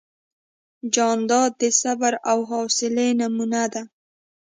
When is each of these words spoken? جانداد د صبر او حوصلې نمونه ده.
جانداد 0.93 1.51
د 1.61 1.63
صبر 1.81 2.13
او 2.31 2.37
حوصلې 2.49 3.09
نمونه 3.19 3.61
ده. 3.73 3.83